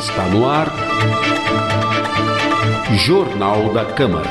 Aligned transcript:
Está 0.00 0.24
no 0.28 0.48
ar. 0.48 0.72
Jornal 3.04 3.70
da 3.70 3.84
Câmara. 3.84 4.30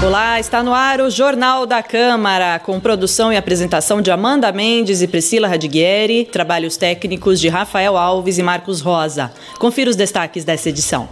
Olá, 0.00 0.38
está 0.38 0.62
no 0.62 0.72
ar 0.72 1.00
o 1.00 1.10
Jornal 1.10 1.66
da 1.66 1.82
Câmara, 1.82 2.60
com 2.60 2.78
produção 2.78 3.32
e 3.32 3.36
apresentação 3.36 4.00
de 4.00 4.12
Amanda 4.12 4.52
Mendes 4.52 5.02
e 5.02 5.08
Priscila 5.08 5.48
Radiguieri, 5.48 6.24
trabalhos 6.24 6.76
técnicos 6.76 7.40
de 7.40 7.48
Rafael 7.48 7.96
Alves 7.96 8.38
e 8.38 8.44
Marcos 8.44 8.80
Rosa. 8.80 9.32
Confira 9.58 9.90
os 9.90 9.96
destaques 9.96 10.44
dessa 10.44 10.68
edição. 10.68 11.08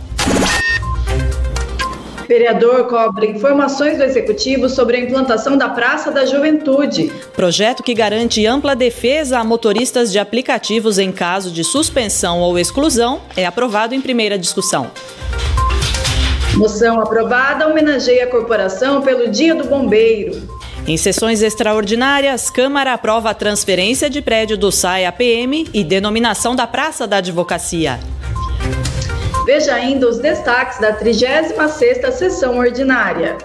Vereador 2.35 2.89
cobra 2.89 3.27
informações 3.27 3.97
do 3.97 4.03
Executivo 4.03 4.69
sobre 4.69 4.97
a 4.97 5.01
implantação 5.01 5.57
da 5.57 5.69
Praça 5.69 6.11
da 6.11 6.27
Juventude. 6.27 7.13
Projeto 7.33 7.81
que 7.81 7.95
garante 7.95 8.45
ampla 8.45 8.75
defesa 8.75 9.39
a 9.39 9.45
motoristas 9.45 10.11
de 10.11 10.19
aplicativos 10.19 10.99
em 10.99 11.13
caso 11.13 11.53
de 11.53 11.63
suspensão 11.63 12.41
ou 12.41 12.59
exclusão 12.59 13.21
é 13.37 13.47
aprovado 13.47 13.95
em 13.95 14.01
primeira 14.01 14.37
discussão. 14.37 14.91
Moção 16.57 17.01
aprovada 17.01 17.69
homenageia 17.69 18.25
a 18.25 18.27
corporação 18.27 19.01
pelo 19.01 19.31
Dia 19.31 19.55
do 19.55 19.69
Bombeiro. 19.69 20.43
Em 20.89 20.97
sessões 20.97 21.41
extraordinárias, 21.41 22.51
Câmara 22.51 22.95
aprova 22.95 23.31
a 23.31 23.35
transferência 23.35 24.11
de 24.11 24.21
prédio 24.21 24.59
do 24.59 24.73
SAI 24.73 25.07
APM 25.07 25.69
e 25.73 25.85
denominação 25.85 26.57
da 26.57 26.67
Praça 26.67 27.07
da 27.07 27.19
Advocacia. 27.19 28.01
Veja 29.45 29.75
ainda 29.75 30.09
os 30.09 30.19
destaques 30.19 30.81
da 30.81 30.99
36ª 30.99 32.11
sessão 32.13 32.57
ordinária. 32.57 33.37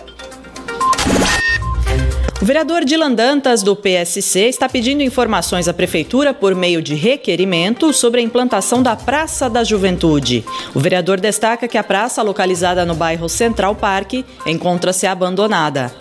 O 2.41 2.45
vereador 2.45 2.85
Dilan 2.85 3.12
Dantas, 3.12 3.62
do 3.62 3.76
PSC, 3.76 4.48
está 4.48 4.70
pedindo 4.70 5.04
informações 5.04 5.67
à 5.67 5.73
Prefeitura 5.73 6.34
por 6.34 6.55
meio 6.55 6.82
de 6.82 6.96
requerimento 6.96 7.91
sobre 7.91 8.21
a 8.21 8.24
implantação 8.24 8.82
da 8.82 8.96
Praça 8.96 9.49
da 9.49 9.62
Juventude. 9.62 10.46
O 10.74 10.79
vereador 10.79 11.20
destaca 11.20 11.68
que 11.68 11.77
a 11.77 11.84
praça, 11.84 12.21
localizada 12.21 12.85
no 12.85 12.96
bairro 12.96 13.27
Central 13.27 13.76
Parque, 13.76 14.26
encontra-se 14.46 15.05
abandonada. 15.05 15.93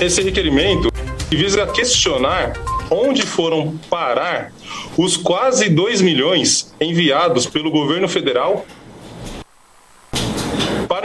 Esse 0.00 0.22
requerimento 0.22 0.92
visa 1.28 1.66
questionar 1.66 2.52
onde 2.88 3.22
foram 3.22 3.76
parar 3.90 4.52
os 4.96 5.16
quase 5.16 5.68
2 5.68 6.02
milhões 6.02 6.72
enviados 6.80 7.46
pelo 7.46 7.72
governo 7.72 8.08
federal 8.08 8.64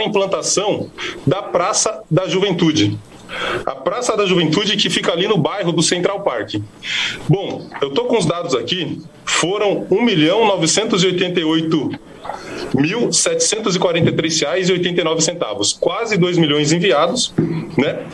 a 0.00 0.04
implantação 0.04 0.90
da 1.26 1.42
Praça 1.42 2.02
da 2.10 2.26
Juventude. 2.26 2.98
A 3.64 3.76
Praça 3.76 4.16
da 4.16 4.26
Juventude 4.26 4.76
que 4.76 4.90
fica 4.90 5.12
ali 5.12 5.28
no 5.28 5.36
bairro 5.36 5.70
do 5.72 5.82
Central 5.82 6.22
Park. 6.22 6.54
Bom, 7.28 7.68
eu 7.80 7.90
tô 7.90 8.06
com 8.06 8.18
os 8.18 8.26
dados 8.26 8.54
aqui, 8.54 9.00
foram 9.24 9.86
1 9.90 10.02
milhão 10.02 10.46
988 10.46 11.88
R$ 11.88 11.98
1.743,89 12.74 15.20
centavos, 15.20 15.72
quase 15.72 16.16
2 16.16 16.38
milhões 16.38 16.72
enviados, 16.72 17.32
né? 17.76 18.06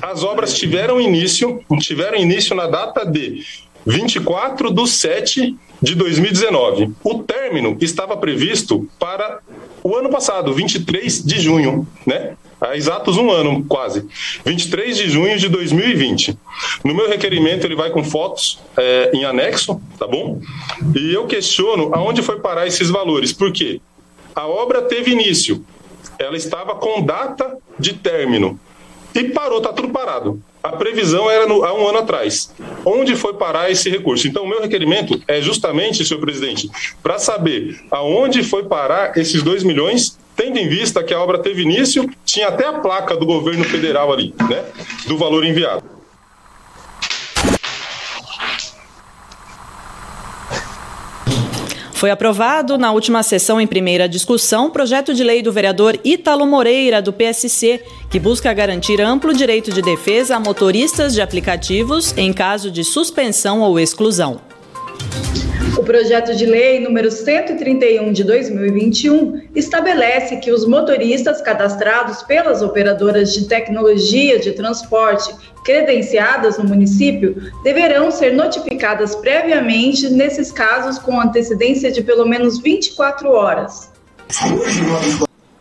As 0.00 0.22
obras 0.24 0.54
tiveram 0.54 0.98
início, 1.00 1.60
tiveram 1.78 2.16
início 2.18 2.56
na 2.56 2.66
data 2.66 3.04
de 3.04 3.44
24 3.86 4.70
de 4.70 4.88
7 4.88 5.56
de 5.80 5.94
2019. 5.94 6.92
O 7.02 7.22
término 7.22 7.76
estava 7.80 8.16
previsto 8.16 8.88
para 8.98 9.40
o 9.82 9.96
ano 9.96 10.08
passado, 10.08 10.54
23 10.54 11.24
de 11.24 11.40
junho, 11.40 11.86
né? 12.06 12.36
Há 12.60 12.76
exatos 12.76 13.16
um 13.16 13.28
ano, 13.28 13.64
quase. 13.64 14.06
23 14.44 14.96
de 14.96 15.10
junho 15.10 15.36
de 15.36 15.48
2020. 15.48 16.38
No 16.84 16.94
meu 16.94 17.08
requerimento, 17.08 17.66
ele 17.66 17.74
vai 17.74 17.90
com 17.90 18.04
fotos 18.04 18.60
é, 18.76 19.10
em 19.12 19.24
anexo, 19.24 19.82
tá 19.98 20.06
bom? 20.06 20.40
E 20.94 21.12
eu 21.12 21.26
questiono 21.26 21.90
aonde 21.92 22.22
foi 22.22 22.38
parar 22.38 22.64
esses 22.64 22.88
valores. 22.88 23.32
Por 23.32 23.52
quê? 23.52 23.80
A 24.32 24.46
obra 24.46 24.82
teve 24.82 25.10
início, 25.10 25.64
ela 26.18 26.36
estava 26.36 26.76
com 26.76 27.02
data 27.02 27.58
de 27.76 27.94
término 27.94 28.58
e 29.12 29.24
parou, 29.24 29.60
tá 29.60 29.72
tudo 29.72 29.88
parado. 29.88 30.40
A 30.62 30.70
previsão 30.70 31.28
era 31.28 31.46
no, 31.46 31.64
há 31.64 31.74
um 31.74 31.88
ano 31.88 31.98
atrás. 31.98 32.52
Onde 32.84 33.16
foi 33.16 33.34
parar 33.34 33.70
esse 33.70 33.90
recurso? 33.90 34.28
Então, 34.28 34.44
o 34.44 34.48
meu 34.48 34.60
requerimento 34.60 35.20
é 35.26 35.40
justamente, 35.40 36.04
senhor 36.04 36.20
presidente, 36.20 36.70
para 37.02 37.18
saber 37.18 37.80
aonde 37.90 38.42
foi 38.42 38.62
parar 38.64 39.16
esses 39.18 39.42
2 39.42 39.64
milhões, 39.64 40.16
tendo 40.36 40.58
em 40.58 40.68
vista 40.68 41.02
que 41.02 41.12
a 41.12 41.20
obra 41.20 41.38
teve 41.38 41.62
início, 41.62 42.08
tinha 42.24 42.48
até 42.48 42.66
a 42.66 42.74
placa 42.74 43.16
do 43.16 43.26
governo 43.26 43.64
federal 43.64 44.12
ali, 44.12 44.34
né? 44.48 44.64
Do 45.06 45.18
valor 45.18 45.44
enviado. 45.44 45.91
Foi 52.02 52.10
aprovado 52.10 52.76
na 52.76 52.90
última 52.90 53.22
sessão 53.22 53.60
em 53.60 53.66
primeira 53.68 54.08
discussão 54.08 54.66
o 54.66 54.70
projeto 54.70 55.14
de 55.14 55.22
lei 55.22 55.40
do 55.40 55.52
vereador 55.52 55.96
Ítalo 56.04 56.44
Moreira, 56.44 57.00
do 57.00 57.12
PSC, 57.12 57.80
que 58.10 58.18
busca 58.18 58.52
garantir 58.52 59.00
amplo 59.00 59.32
direito 59.32 59.70
de 59.70 59.80
defesa 59.80 60.34
a 60.34 60.40
motoristas 60.40 61.14
de 61.14 61.22
aplicativos 61.22 62.12
em 62.18 62.32
caso 62.32 62.72
de 62.72 62.82
suspensão 62.82 63.60
ou 63.60 63.78
exclusão. 63.78 64.40
O 65.76 65.82
projeto 65.82 66.34
de 66.34 66.44
lei 66.44 66.80
número 66.80 67.10
131 67.10 68.12
de 68.12 68.24
2021 68.24 69.42
estabelece 69.54 70.36
que 70.36 70.52
os 70.52 70.66
motoristas 70.66 71.40
cadastrados 71.40 72.22
pelas 72.22 72.60
operadoras 72.60 73.32
de 73.32 73.46
tecnologia 73.46 74.38
de 74.38 74.52
transporte 74.52 75.34
credenciadas 75.64 76.58
no 76.58 76.64
município 76.64 77.50
deverão 77.64 78.10
ser 78.10 78.34
notificadas 78.34 79.14
previamente 79.16 80.10
nesses 80.10 80.52
casos 80.52 80.98
com 80.98 81.18
antecedência 81.18 81.90
de 81.90 82.02
pelo 82.02 82.26
menos 82.26 82.60
24 82.60 83.30
horas. 83.30 83.90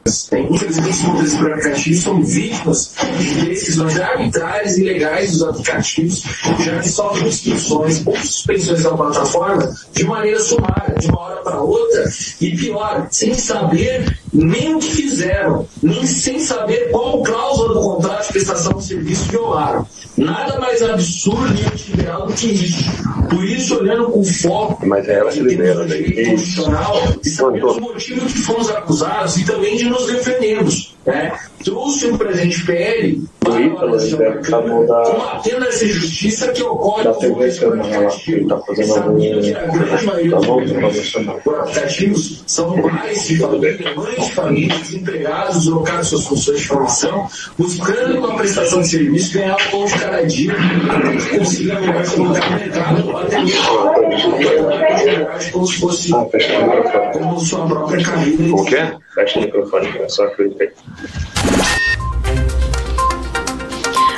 Hoje, 0.07 0.47
Infelizmente, 0.49 1.05
muitos 1.05 1.35
aplicativos 1.35 2.01
são 2.01 2.23
vítimas 2.23 2.93
de 3.19 3.45
decisões 3.45 3.99
arbitrárias 3.99 4.77
e 4.77 4.81
ilegais 4.81 5.31
dos 5.31 5.43
aplicativos, 5.43 6.23
já 6.59 6.79
que 6.79 6.89
sofrem 6.89 7.27
instruções 7.27 8.05
ou 8.05 8.15
suspensões 8.17 8.83
da 8.83 8.91
plataforma 8.91 9.75
de 9.93 10.03
maneira 10.03 10.39
sumária, 10.39 10.95
de 10.99 11.07
uma 11.07 11.19
hora 11.19 11.40
para 11.43 11.61
outra, 11.61 12.03
e 12.39 12.55
pior, 12.55 13.07
sem 13.11 13.33
saber 13.33 14.17
nem 14.33 14.75
o 14.75 14.79
que 14.79 14.91
fizeram, 14.91 15.67
nem 15.81 16.05
sem 16.05 16.39
saber 16.39 16.89
qual 16.91 17.21
cláusula 17.23 17.73
do 17.73 17.81
contrato 17.81 18.27
de 18.27 18.33
prestação 18.33 18.73
de 18.73 18.85
serviço 18.85 19.23
violaram. 19.25 19.87
Nada 20.17 20.59
mais 20.59 20.81
absurdo 20.83 21.53
e 21.59 21.65
antiviral 21.65 22.27
do 22.27 22.33
que 22.33 22.47
isso. 22.47 22.83
Por 23.29 23.43
isso, 23.45 23.77
olhando 23.77 24.11
com 24.11 24.23
foco 24.23 24.85
Mas 24.85 25.07
é 25.07 25.19
ela 25.19 25.31
que 25.31 25.39
libera 25.39 25.85
daí. 25.85 26.25
constitucional, 26.25 26.95
sabemos 27.23 27.77
o 27.77 27.81
motivo 27.81 28.25
que 28.25 28.39
fomos 28.39 28.69
acusados 28.69 29.37
e 29.37 29.45
também 29.45 29.77
de 29.77 29.85
nos 29.85 30.07
defendermos. 30.07 30.95
Né? 31.05 31.33
Trouxe 31.63 32.07
um 32.07 32.17
presente 32.17 32.65
PL 32.65 33.23
para 33.39 33.55
a 33.55 34.63
combatendo 35.03 35.65
essa 35.65 35.85
injustiça 35.85 36.51
que 36.51 36.63
ocorre 36.63 37.03
da 37.03 37.13
TV 37.13 37.35
lá, 37.35 38.09
ele 38.27 38.41
está 38.41 38.59
fazendo 38.59 38.93
algum 40.35 41.41
por 41.43 41.55
aplicativos 41.59 42.43
são 42.47 42.81
pais 42.81 43.27
de 43.27 43.37
família, 43.37 43.95
mães 43.95 44.25
de 44.25 44.31
família, 44.33 44.77
desempregados, 44.77 45.57
deslocados 45.57 46.07
suas 46.07 46.25
funções 46.25 46.59
de 46.59 46.67
formação, 46.67 47.27
buscando 47.57 48.19
uma 48.19 48.35
prestação 48.35 48.81
de 48.81 48.89
serviço 48.89 49.33
ganhar 49.33 49.55
o 49.55 49.71
pão 49.71 49.85
de 49.85 49.93
cada 49.93 50.23
dia, 50.23 50.53
até 50.53 51.17
que 51.17 51.37
consiga 51.37 51.79
melhor 51.79 52.05
se 52.05 52.15
colocar 52.15 52.49
no 52.49 52.55
mercado, 52.57 53.17
até 53.17 53.43
mesmo 53.43 53.61
como 55.51 55.67
se 55.67 55.79
fosse 55.79 56.11
como 57.13 57.39
sua 57.39 57.67
própria 57.67 58.03
carreira. 58.03 58.63
Que 58.65 58.75
é? 58.75 58.97
Fecha 59.13 59.39
o 59.39 59.41
microfone, 59.41 59.87
é 59.99 60.09
só 60.09 60.25
acreditar. 60.25 60.71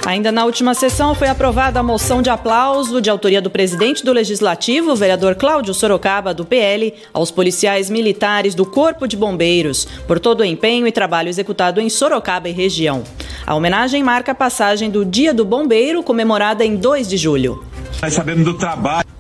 Ainda 0.06 0.34
na 0.34 0.44
última 0.44 0.74
sessão 0.74 1.16
foi 1.16 1.30
aprovada 1.30 1.80
a 1.80 1.84
moção 1.84 2.22
de 2.22 2.30
aplauso 2.30 3.00
de 3.00 3.10
autoria 3.10 3.42
do 3.42 3.50
presidente 3.50 4.04
do 4.04 4.12
Legislativo, 4.12 4.94
vereador 4.98 5.34
Cláudio 5.34 5.74
Sorocaba, 5.74 6.34
do 6.34 6.44
PL, 6.44 6.94
aos 7.14 7.32
policiais 7.32 7.90
militares 7.90 8.54
do 8.54 8.66
Corpo 8.66 9.08
de 9.08 9.16
Bombeiros 9.16 9.86
por 10.06 10.20
todo 10.20 10.42
o 10.42 10.46
empenho 10.46 10.86
e 10.86 10.92
trabalho 10.92 11.30
executado 11.30 11.80
em 11.80 11.90
Sorocaba 11.90 12.50
e 12.50 12.52
região. 12.52 13.02
A 13.48 13.56
homenagem 13.56 14.04
marca 14.04 14.34
a 14.34 14.36
passagem 14.36 14.90
do 14.90 15.06
Dia 15.06 15.34
do 15.34 15.46
Bombeiro, 15.46 16.04
comemorada 16.04 16.66
em 16.66 16.76
2 16.76 17.08
de 17.08 17.16
julho. 17.16 17.64
Nós 18.02 18.14
sabemos 18.14 18.44
do 18.44 18.56
trabalho 18.56 19.13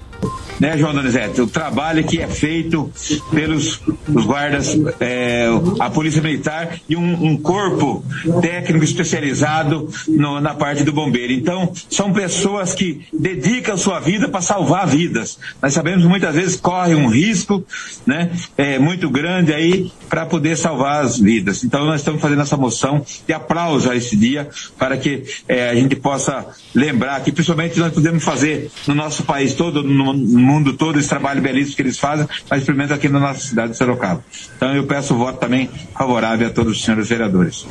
né, 0.63 0.77
João 0.77 0.93
Donizete? 0.93 1.41
O 1.41 1.47
trabalho 1.47 2.05
que 2.05 2.21
é 2.21 2.27
feito 2.27 2.89
pelos 3.31 3.81
os 4.07 4.25
guardas, 4.25 4.77
é, 5.01 5.47
a 5.79 5.89
Polícia 5.89 6.21
Militar 6.21 6.79
e 6.87 6.95
um, 6.95 7.31
um 7.31 7.37
corpo 7.37 8.03
técnico 8.41 8.85
especializado 8.85 9.89
no, 10.07 10.39
na 10.39 10.53
parte 10.53 10.85
do 10.85 10.93
bombeiro. 10.93 11.33
Então, 11.33 11.73
são 11.89 12.13
pessoas 12.13 12.73
que 12.73 13.05
dedicam 13.11 13.75
sua 13.75 13.99
vida 13.99 14.29
para 14.29 14.39
salvar 14.39 14.87
vidas. 14.87 15.37
Nós 15.61 15.73
sabemos 15.73 16.03
que 16.03 16.09
muitas 16.09 16.33
vezes 16.33 16.55
corre 16.55 16.95
um 16.95 17.07
risco 17.07 17.65
né, 18.05 18.31
é, 18.57 18.79
muito 18.79 19.09
grande 19.09 19.53
aí 19.53 19.91
para 20.07 20.25
poder 20.25 20.55
salvar 20.55 21.03
as 21.03 21.19
vidas. 21.19 21.63
Então, 21.65 21.85
nós 21.85 21.99
estamos 21.99 22.21
fazendo 22.21 22.41
essa 22.41 22.55
moção 22.55 23.05
de 23.27 23.33
aplauso 23.33 23.91
a 23.91 23.95
esse 23.97 24.15
dia 24.15 24.47
para 24.77 24.95
que 24.95 25.23
é, 25.45 25.69
a 25.69 25.75
gente 25.75 25.95
possa 25.97 26.45
lembrar 26.73 27.21
que, 27.21 27.33
principalmente, 27.33 27.77
nós 27.79 27.93
podemos 27.93 28.23
fazer 28.23 28.71
no 28.87 28.95
nosso 28.95 29.23
país 29.23 29.53
todo, 29.53 29.83
no 29.83 30.13
mundo 30.13 30.52
todo, 30.73 30.99
esse 30.99 31.09
trabalho 31.09 31.41
belíssimo 31.41 31.75
que 31.75 31.81
eles 31.81 31.97
fazem, 31.97 32.27
mas 32.49 32.63
primeiro 32.63 32.93
aqui 32.93 33.09
na 33.09 33.19
nossa 33.19 33.39
cidade 33.39 33.71
de 33.71 33.77
Sorocaba. 33.77 34.23
Então, 34.57 34.75
eu 34.75 34.85
peço 34.85 35.15
o 35.15 35.17
voto 35.17 35.39
também 35.39 35.69
favorável 35.97 36.47
a 36.47 36.49
todos 36.51 36.73
os 36.73 36.83
senhores 36.83 37.07
vereadores. 37.07 37.65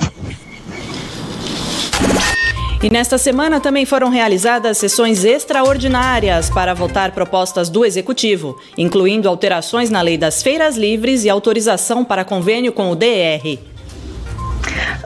E 2.82 2.90
nesta 2.90 3.17
semana 3.17 3.61
também 3.61 3.87
foram 3.87 4.08
realizadas 4.08 4.76
sessões 4.76 5.25
extraordinárias 5.25 6.50
para 6.50 6.75
votar 6.75 7.12
propostas 7.12 7.70
do 7.70 7.84
Executivo, 7.84 8.58
incluindo 8.76 9.28
alterações 9.28 9.88
na 9.88 10.00
lei 10.00 10.19
das 10.19 10.43
feiras 10.43 10.76
livres 10.76 11.25
e 11.25 11.31
autorização 11.31 12.05
para 12.05 12.25
convênio 12.25 12.73
com 12.73 12.90
o 12.90 12.96
DR. 12.96 13.72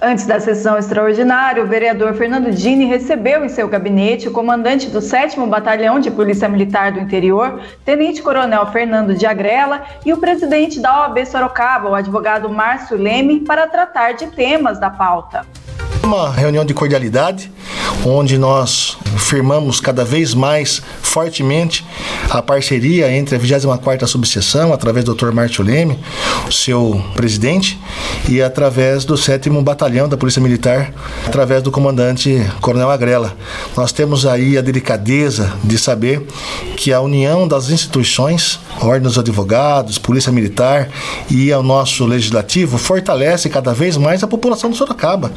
Antes 0.00 0.26
da 0.26 0.38
sessão 0.38 0.78
extraordinária, 0.78 1.62
o 1.62 1.66
vereador 1.66 2.14
Fernando 2.14 2.50
Dini 2.50 2.84
recebeu 2.84 3.44
em 3.44 3.48
seu 3.48 3.66
gabinete 3.66 4.28
o 4.28 4.32
comandante 4.32 4.88
do 4.88 5.00
7 5.00 5.40
Batalhão 5.46 5.98
de 5.98 6.10
Polícia 6.10 6.48
Militar 6.48 6.92
do 6.92 7.00
Interior, 7.00 7.60
Tenente 7.84 8.22
Coronel 8.22 8.66
Fernando 8.66 9.14
de 9.14 9.26
Agrela, 9.26 9.82
e 10.04 10.12
o 10.12 10.18
presidente 10.18 10.80
da 10.80 11.02
OAB 11.02 11.24
Sorocaba, 11.26 11.88
o 11.88 11.94
advogado 11.94 12.48
Márcio 12.48 12.96
Leme, 12.96 13.40
para 13.40 13.66
tratar 13.66 14.12
de 14.12 14.26
temas 14.28 14.78
da 14.78 14.90
pauta. 14.90 15.46
Uma 16.06 16.30
reunião 16.30 16.64
de 16.64 16.72
cordialidade, 16.72 17.50
onde 18.04 18.38
nós 18.38 18.96
firmamos 19.18 19.80
cada 19.80 20.04
vez 20.04 20.34
mais 20.34 20.80
fortemente 21.02 21.84
a 22.30 22.40
parceria 22.40 23.10
entre 23.10 23.34
a 23.34 23.40
24ª 23.40 24.06
Subseção, 24.06 24.72
através 24.72 25.04
do 25.04 25.16
Dr. 25.16 25.32
Márcio 25.32 25.64
Leme, 25.64 25.98
seu 26.48 27.02
presidente, 27.16 27.76
e 28.28 28.40
através 28.40 29.04
do 29.04 29.16
7 29.16 29.50
Batalhão 29.50 30.08
da 30.08 30.16
Polícia 30.16 30.40
Militar, 30.40 30.92
através 31.26 31.60
do 31.60 31.72
comandante 31.72 32.40
Coronel 32.60 32.90
Agrela. 32.90 33.34
Nós 33.76 33.90
temos 33.90 34.26
aí 34.26 34.56
a 34.56 34.60
delicadeza 34.60 35.52
de 35.64 35.76
saber 35.76 36.24
que 36.76 36.92
a 36.92 37.00
união 37.00 37.48
das 37.48 37.68
instituições, 37.70 38.60
Ordem 38.80 39.02
dos 39.02 39.18
Advogados, 39.18 39.98
Polícia 39.98 40.30
Militar 40.30 40.88
e 41.28 41.52
o 41.52 41.62
nosso 41.62 42.04
Legislativo 42.04 42.78
fortalece 42.78 43.48
cada 43.48 43.72
vez 43.72 43.96
mais 43.96 44.22
a 44.22 44.28
população 44.28 44.70
de 44.70 44.76
Sorocaba. 44.76 45.32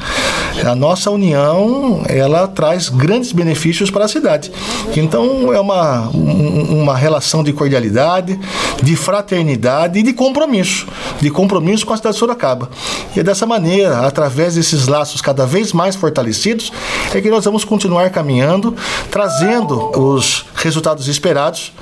A 0.64 0.74
nossa 0.74 1.10
união, 1.10 2.02
ela 2.06 2.46
traz 2.46 2.88
grandes 2.88 3.32
benefícios 3.32 3.90
para 3.90 4.04
a 4.04 4.08
cidade. 4.08 4.52
Então, 4.96 5.52
é 5.52 5.60
uma, 5.60 6.08
uma 6.08 6.96
relação 6.96 7.42
de 7.42 7.52
cordialidade, 7.52 8.38
de 8.82 8.96
fraternidade 8.96 9.98
e 9.98 10.02
de 10.02 10.12
compromisso. 10.12 10.86
De 11.20 11.30
compromisso 11.30 11.86
com 11.86 11.94
a 11.94 11.96
cidade 11.96 12.14
de 12.14 12.18
Sorocaba. 12.18 12.70
E 13.16 13.20
é 13.20 13.22
dessa 13.22 13.46
maneira, 13.46 14.06
através 14.06 14.54
desses 14.54 14.86
laços 14.86 15.20
cada 15.20 15.46
vez 15.46 15.72
mais 15.72 15.96
fortalecidos, 15.96 16.72
é 17.14 17.20
que 17.20 17.30
nós 17.30 17.44
vamos 17.44 17.64
continuar 17.64 18.10
caminhando, 18.10 18.74
trazendo 19.10 19.90
os 19.98 20.44
resultados 20.54 21.08
esperados 21.08 21.72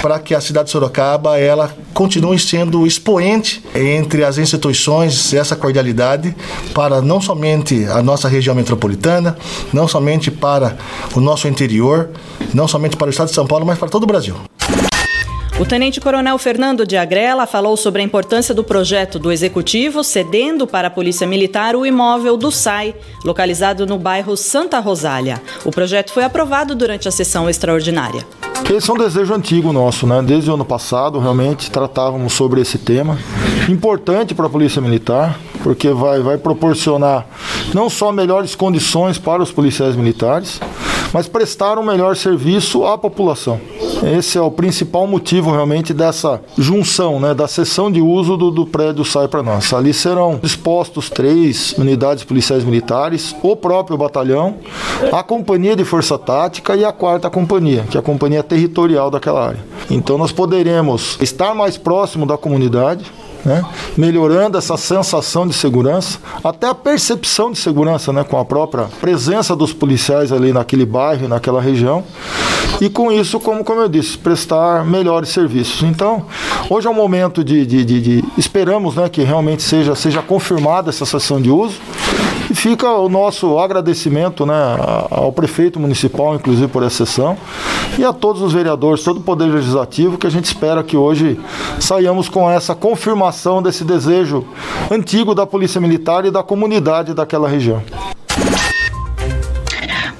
para 0.00 0.18
que 0.18 0.34
a 0.34 0.40
cidade 0.40 0.66
de 0.66 0.72
Sorocaba 0.72 1.38
ela 1.38 1.74
continue 1.92 2.38
sendo 2.38 2.86
expoente 2.86 3.62
entre 3.74 4.24
as 4.24 4.38
instituições, 4.38 5.32
essa 5.34 5.54
cordialidade 5.54 6.34
para 6.74 7.00
não 7.00 7.20
somente 7.20 7.84
a 7.86 8.02
nossa 8.02 8.28
região 8.28 8.54
metropolitana, 8.54 9.36
não 9.72 9.86
somente 9.86 10.30
para 10.30 10.76
o 11.14 11.20
nosso 11.20 11.46
interior, 11.46 12.10
não 12.54 12.66
somente 12.66 12.96
para 12.96 13.08
o 13.08 13.10
estado 13.10 13.28
de 13.28 13.34
São 13.34 13.46
Paulo, 13.46 13.66
mas 13.66 13.78
para 13.78 13.88
todo 13.88 14.04
o 14.04 14.06
Brasil. 14.06 14.36
O 15.62 15.64
tenente-coronel 15.64 16.36
Fernando 16.38 16.84
de 16.84 16.96
Agrela 16.96 17.46
falou 17.46 17.76
sobre 17.76 18.02
a 18.02 18.04
importância 18.04 18.52
do 18.52 18.64
projeto 18.64 19.16
do 19.16 19.30
Executivo 19.30 20.02
cedendo 20.02 20.66
para 20.66 20.88
a 20.88 20.90
Polícia 20.90 21.24
Militar 21.24 21.76
o 21.76 21.86
imóvel 21.86 22.36
do 22.36 22.50
SAI, 22.50 22.96
localizado 23.24 23.86
no 23.86 23.96
bairro 23.96 24.36
Santa 24.36 24.80
Rosália. 24.80 25.40
O 25.64 25.70
projeto 25.70 26.12
foi 26.12 26.24
aprovado 26.24 26.74
durante 26.74 27.06
a 27.06 27.12
sessão 27.12 27.48
extraordinária. 27.48 28.26
Esse 28.68 28.90
é 28.90 28.92
um 28.92 28.96
desejo 28.96 29.32
antigo 29.32 29.72
nosso, 29.72 30.04
né? 30.04 30.20
Desde 30.20 30.50
o 30.50 30.54
ano 30.54 30.64
passado, 30.64 31.20
realmente 31.20 31.70
tratávamos 31.70 32.32
sobre 32.32 32.60
esse 32.60 32.78
tema. 32.78 33.16
Importante 33.68 34.34
para 34.34 34.46
a 34.46 34.50
Polícia 34.50 34.82
Militar, 34.82 35.38
porque 35.62 35.90
vai, 35.90 36.18
vai 36.18 36.38
proporcionar 36.38 37.24
não 37.72 37.88
só 37.88 38.10
melhores 38.10 38.56
condições 38.56 39.16
para 39.16 39.40
os 39.40 39.52
policiais 39.52 39.94
militares, 39.94 40.60
mas 41.12 41.28
prestar 41.28 41.78
um 41.78 41.84
melhor 41.84 42.16
serviço 42.16 42.84
à 42.84 42.98
população. 42.98 43.60
Esse 44.02 44.36
é 44.36 44.40
o 44.40 44.50
principal 44.50 45.06
motivo 45.06 45.52
realmente 45.52 45.94
dessa 45.94 46.40
junção, 46.58 47.20
né, 47.20 47.32
da 47.32 47.46
sessão 47.46 47.90
de 47.90 48.00
uso 48.00 48.36
do, 48.36 48.50
do 48.50 48.66
prédio 48.66 49.04
sai 49.04 49.28
para 49.28 49.42
nós. 49.42 49.72
Ali 49.72 49.94
serão 49.94 50.40
dispostos 50.42 51.08
três 51.08 51.72
unidades 51.78 52.24
policiais 52.24 52.64
militares, 52.64 53.34
o 53.42 53.54
próprio 53.54 53.96
batalhão, 53.96 54.56
a 55.12 55.22
companhia 55.22 55.76
de 55.76 55.84
força 55.84 56.18
tática 56.18 56.74
e 56.74 56.84
a 56.84 56.92
quarta 56.92 57.30
companhia, 57.30 57.84
que 57.88 57.96
é 57.96 58.00
a 58.00 58.02
companhia 58.02 58.42
territorial 58.42 59.08
daquela 59.08 59.46
área. 59.46 59.60
Então 59.88 60.18
nós 60.18 60.32
poderemos 60.32 61.16
estar 61.20 61.54
mais 61.54 61.76
próximo 61.76 62.26
da 62.26 62.36
comunidade, 62.36 63.04
né? 63.44 63.64
melhorando 63.96 64.56
essa 64.56 64.76
sensação 64.76 65.46
de 65.46 65.54
segurança, 65.54 66.18
até 66.42 66.68
a 66.68 66.74
percepção 66.74 67.50
de 67.50 67.58
segurança, 67.58 68.12
né? 68.12 68.24
com 68.24 68.38
a 68.38 68.44
própria 68.44 68.84
presença 69.00 69.54
dos 69.54 69.72
policiais 69.72 70.32
ali 70.32 70.52
naquele 70.52 70.86
bairro, 70.86 71.28
naquela 71.28 71.60
região, 71.60 72.04
e 72.80 72.88
com 72.88 73.12
isso, 73.12 73.38
como, 73.38 73.62
como 73.64 73.80
eu 73.80 73.88
disse, 73.88 74.18
prestar 74.18 74.84
melhores 74.84 75.28
serviços. 75.28 75.82
Então, 75.82 76.24
hoje 76.68 76.86
é 76.86 76.90
um 76.90 76.94
momento 76.94 77.44
de, 77.44 77.64
de, 77.66 77.84
de, 77.84 78.00
de 78.00 78.24
esperamos 78.36 78.96
né, 78.96 79.08
que 79.08 79.22
realmente 79.22 79.62
seja, 79.62 79.94
seja 79.94 80.22
confirmada 80.22 80.90
essa 80.90 81.06
sessão 81.06 81.40
de 81.40 81.50
uso. 81.50 81.78
E 82.52 82.54
fica 82.54 82.86
o 82.92 83.08
nosso 83.08 83.58
agradecimento 83.58 84.44
né, 84.44 84.52
ao 85.10 85.32
prefeito 85.32 85.80
municipal, 85.80 86.34
inclusive 86.34 86.68
por 86.68 86.82
essa 86.82 87.06
sessão, 87.06 87.34
e 87.98 88.04
a 88.04 88.12
todos 88.12 88.42
os 88.42 88.52
vereadores, 88.52 89.02
todo 89.02 89.20
o 89.20 89.22
Poder 89.22 89.46
Legislativo, 89.46 90.18
que 90.18 90.26
a 90.26 90.30
gente 90.30 90.44
espera 90.44 90.82
que 90.82 90.94
hoje 90.94 91.40
saiamos 91.80 92.28
com 92.28 92.50
essa 92.50 92.74
confirmação 92.74 93.62
desse 93.62 93.84
desejo 93.84 94.44
antigo 94.90 95.34
da 95.34 95.46
Polícia 95.46 95.80
Militar 95.80 96.26
e 96.26 96.30
da 96.30 96.42
comunidade 96.42 97.14
daquela 97.14 97.48
região. 97.48 97.82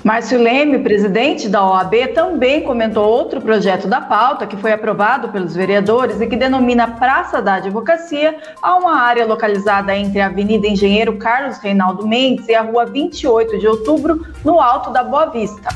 Márcio 0.05 0.43
Leme, 0.43 0.81
presidente 0.81 1.49
da 1.49 1.65
OAB, 1.65 2.09
também 2.13 2.63
comentou 2.63 3.09
outro 3.09 3.41
projeto 3.41 3.87
da 3.87 4.01
pauta 4.01 4.49
que 4.49 4.57
foi 4.57 4.73
aprovado 4.73 5.29
pelos 5.29 5.55
vereadores 5.55 6.21
e 6.21 6.27
que 6.27 6.35
denomina 6.35 6.89
Praça 6.89 7.41
da 7.41 7.55
Advocacia 7.55 8.37
a 8.61 8.77
uma 8.77 8.97
área 8.97 9.25
localizada 9.25 9.97
entre 9.97 10.21
a 10.21 10.27
Avenida 10.27 10.67
Engenheiro 10.67 11.17
Carlos 11.19 11.59
Reinaldo 11.59 12.05
Mendes 12.05 12.49
e 12.49 12.55
a 12.55 12.63
Rua 12.63 12.85
28 12.85 13.61
de 13.61 13.69
Outubro, 13.69 14.27
no 14.45 14.59
Alto 14.59 14.91
da 14.91 15.05
Boa 15.05 15.27
Vista. 15.27 15.69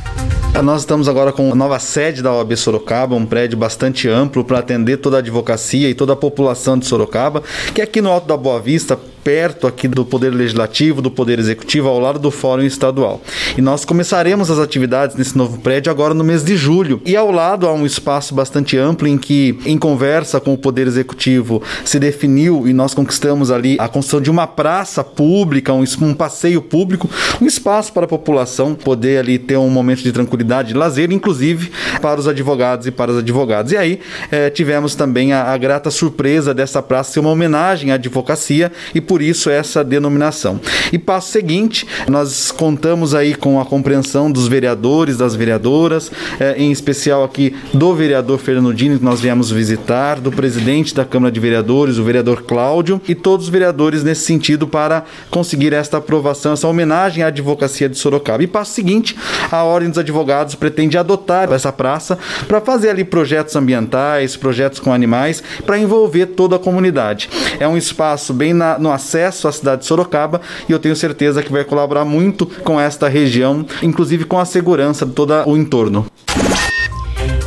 Nós 0.60 0.80
estamos 0.80 1.08
agora 1.08 1.32
com 1.32 1.52
a 1.52 1.54
nova 1.54 1.78
sede 1.78 2.20
da 2.20 2.32
OAB 2.32 2.56
Sorocaba, 2.56 3.14
um 3.14 3.26
prédio 3.26 3.56
bastante 3.56 4.08
amplo 4.08 4.42
para 4.42 4.58
atender 4.58 4.96
toda 4.96 5.16
a 5.16 5.20
advocacia 5.20 5.88
e 5.88 5.94
toda 5.94 6.14
a 6.14 6.16
população 6.16 6.76
de 6.76 6.86
Sorocaba, 6.86 7.44
que 7.72 7.80
é 7.80 7.84
aqui 7.84 8.00
no 8.00 8.10
Alto 8.10 8.26
da 8.26 8.36
Boa 8.36 8.58
Vista, 8.58 8.98
perto 9.26 9.66
aqui 9.66 9.88
do 9.88 10.04
Poder 10.04 10.30
Legislativo, 10.30 11.02
do 11.02 11.10
Poder 11.10 11.40
Executivo, 11.40 11.88
ao 11.88 11.98
lado 11.98 12.16
do 12.20 12.30
Fórum 12.30 12.62
Estadual. 12.62 13.20
E 13.58 13.60
nós 13.60 13.84
começaremos 13.84 14.52
as 14.52 14.58
atividades 14.60 15.16
nesse 15.16 15.36
novo 15.36 15.58
prédio 15.58 15.90
agora 15.90 16.14
no 16.14 16.22
mês 16.22 16.44
de 16.44 16.56
julho. 16.56 17.02
E 17.04 17.16
ao 17.16 17.32
lado 17.32 17.66
há 17.66 17.72
um 17.72 17.84
espaço 17.84 18.36
bastante 18.36 18.78
amplo 18.78 19.08
em 19.08 19.18
que, 19.18 19.58
em 19.66 19.76
conversa 19.76 20.38
com 20.38 20.54
o 20.54 20.56
Poder 20.56 20.86
Executivo, 20.86 21.60
se 21.84 21.98
definiu 21.98 22.68
e 22.68 22.72
nós 22.72 22.94
conquistamos 22.94 23.50
ali 23.50 23.76
a 23.80 23.88
construção 23.88 24.20
de 24.20 24.30
uma 24.30 24.46
praça 24.46 25.02
pública, 25.02 25.72
um, 25.72 25.82
um 26.02 26.14
passeio 26.14 26.62
público, 26.62 27.10
um 27.42 27.46
espaço 27.46 27.92
para 27.92 28.04
a 28.04 28.08
população 28.08 28.76
poder 28.76 29.18
ali 29.18 29.40
ter 29.40 29.56
um 29.56 29.68
momento 29.68 30.04
de 30.04 30.12
tranquilidade, 30.12 30.68
de 30.68 30.74
lazer, 30.74 31.10
inclusive 31.10 31.72
para 32.00 32.20
os 32.20 32.28
advogados 32.28 32.86
e 32.86 32.92
para 32.92 33.10
as 33.10 33.18
advogadas. 33.18 33.72
E 33.72 33.76
aí 33.76 33.98
eh, 34.30 34.50
tivemos 34.50 34.94
também 34.94 35.32
a, 35.32 35.52
a 35.52 35.58
grata 35.58 35.90
surpresa 35.90 36.54
dessa 36.54 36.80
praça 36.80 37.14
ser 37.14 37.18
uma 37.18 37.30
homenagem 37.30 37.90
à 37.90 37.94
advocacia 37.94 38.70
e 38.94 39.00
por 39.00 39.15
por 39.16 39.22
isso 39.22 39.48
essa 39.48 39.82
denominação. 39.82 40.60
E 40.92 40.98
passo 40.98 41.32
seguinte, 41.32 41.86
nós 42.06 42.52
contamos 42.52 43.14
aí 43.14 43.34
com 43.34 43.58
a 43.58 43.64
compreensão 43.64 44.30
dos 44.30 44.46
vereadores, 44.46 45.16
das 45.16 45.34
vereadoras, 45.34 46.12
eh, 46.38 46.56
em 46.58 46.70
especial 46.70 47.24
aqui 47.24 47.56
do 47.72 47.94
vereador 47.94 48.38
Fernando 48.38 48.74
Dini, 48.74 48.98
que 48.98 49.04
nós 49.04 49.22
viemos 49.22 49.50
visitar, 49.50 50.20
do 50.20 50.30
presidente 50.30 50.94
da 50.94 51.02
Câmara 51.02 51.32
de 51.32 51.40
Vereadores, 51.40 51.96
o 51.96 52.04
vereador 52.04 52.42
Cláudio, 52.42 53.00
e 53.08 53.14
todos 53.14 53.46
os 53.46 53.50
vereadores 53.50 54.04
nesse 54.04 54.26
sentido 54.26 54.68
para 54.68 55.04
conseguir 55.30 55.72
esta 55.72 55.96
aprovação, 55.96 56.52
essa 56.52 56.68
homenagem 56.68 57.24
à 57.24 57.28
advocacia 57.28 57.88
de 57.88 57.96
Sorocaba. 57.96 58.42
E 58.42 58.46
passo 58.46 58.74
seguinte, 58.74 59.16
a 59.50 59.64
Ordem 59.64 59.88
dos 59.88 59.98
Advogados 59.98 60.54
pretende 60.54 60.98
adotar 60.98 61.50
essa 61.50 61.72
praça 61.72 62.18
para 62.46 62.60
fazer 62.60 62.90
ali 62.90 63.02
projetos 63.02 63.56
ambientais, 63.56 64.36
projetos 64.36 64.78
com 64.78 64.92
animais, 64.92 65.42
para 65.64 65.78
envolver 65.78 66.26
toda 66.26 66.56
a 66.56 66.58
comunidade. 66.58 67.30
É 67.58 67.66
um 67.66 67.78
espaço 67.78 68.34
bem 68.34 68.52
na, 68.52 68.78
no 68.78 68.92
acesso 69.06 69.46
à 69.46 69.52
cidade 69.52 69.82
de 69.82 69.86
Sorocaba 69.86 70.40
e 70.68 70.72
eu 70.72 70.78
tenho 70.78 70.96
certeza 70.96 71.42
que 71.42 71.52
vai 71.52 71.64
colaborar 71.64 72.04
muito 72.04 72.44
com 72.64 72.80
esta 72.80 73.08
região, 73.08 73.64
inclusive 73.82 74.24
com 74.24 74.38
a 74.38 74.44
segurança 74.44 75.06
de 75.06 75.12
todo 75.12 75.32
o 75.46 75.56
entorno. 75.56 76.06